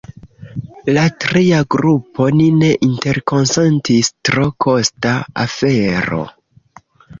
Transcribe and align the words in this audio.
La 0.97 1.01
tria 1.25 1.59
grupo: 1.75 2.25
“Ni 2.39 2.47
ne 2.63 2.71
interkonsentis– 2.89 4.11
tro 4.31 4.49
kosta 4.67 5.15
afero! 5.47 6.23